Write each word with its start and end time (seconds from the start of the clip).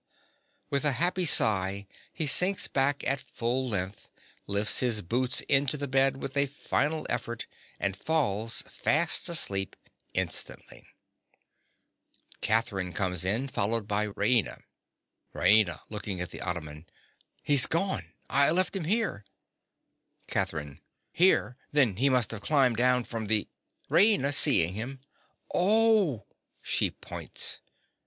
_)Ah! 0.03 0.75
(_With 0.75 0.83
a 0.83 0.91
happy 0.93 1.25
sigh 1.25 1.85
he 2.11 2.25
sinks 2.25 2.67
back 2.67 3.03
at 3.05 3.19
full 3.19 3.69
length; 3.69 4.09
lifts 4.47 4.79
his 4.79 5.03
boots 5.03 5.41
into 5.41 5.77
the 5.77 5.87
bed 5.87 6.23
with 6.23 6.35
a 6.35 6.47
final 6.47 7.05
effort; 7.07 7.45
and 7.79 7.95
falls 7.95 8.63
fast 8.63 9.29
asleep 9.29 9.75
instantly._) 10.15 10.85
(Catherine 12.41 12.93
comes 12.93 13.23
in, 13.23 13.47
followed 13.47 13.87
by 13.87 14.07
Raina.) 14.07 14.63
RAINA. 15.35 15.81
(looking 15.87 16.19
at 16.19 16.31
the 16.31 16.41
ottoman). 16.41 16.87
He's 17.43 17.67
gone! 17.67 18.11
I 18.27 18.49
left 18.49 18.75
him 18.75 18.85
here. 18.85 19.23
CATHERINE. 20.25 20.81
Here! 21.11 21.57
Then 21.71 21.97
he 21.97 22.09
must 22.09 22.31
have 22.31 22.41
climbed 22.41 22.77
down 22.77 23.03
from 23.03 23.27
the— 23.27 23.47
RAINA. 23.87 24.33
(seeing 24.33 24.73
him). 24.73 24.99
Oh! 25.53 26.25
(_She 26.65 26.91
points. 27.01 27.59